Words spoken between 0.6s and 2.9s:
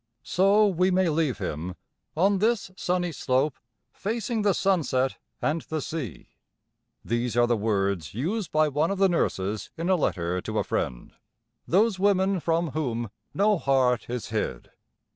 we may leave him, "on this